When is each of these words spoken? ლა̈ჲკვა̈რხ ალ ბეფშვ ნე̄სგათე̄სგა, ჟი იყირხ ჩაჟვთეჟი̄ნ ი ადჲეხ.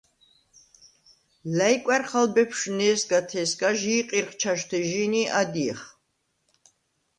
ლა̈ჲკვა̈რხ 1.57 2.11
ალ 2.19 2.27
ბეფშვ 2.35 2.63
ნე̄სგათე̄სგა, 2.77 3.69
ჟი 3.79 3.91
იყირხ 3.99 4.33
ჩაჟვთეჟი̄ნ 4.41 5.13
ი 5.21 5.23
ადჲეხ. 5.39 5.81